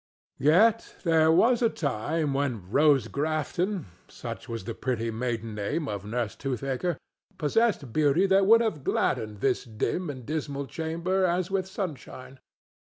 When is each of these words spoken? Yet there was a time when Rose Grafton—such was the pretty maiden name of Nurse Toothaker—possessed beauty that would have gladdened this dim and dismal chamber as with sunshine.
Yet 0.39 0.95
there 1.03 1.31
was 1.31 1.61
a 1.61 1.69
time 1.69 2.33
when 2.33 2.67
Rose 2.71 3.07
Grafton—such 3.07 4.49
was 4.49 4.63
the 4.63 4.73
pretty 4.73 5.11
maiden 5.11 5.53
name 5.53 5.87
of 5.87 6.03
Nurse 6.07 6.35
Toothaker—possessed 6.37 7.93
beauty 7.93 8.25
that 8.25 8.47
would 8.47 8.61
have 8.61 8.83
gladdened 8.83 9.41
this 9.41 9.63
dim 9.63 10.09
and 10.09 10.25
dismal 10.25 10.65
chamber 10.65 11.23
as 11.23 11.51
with 11.51 11.67
sunshine. 11.67 12.39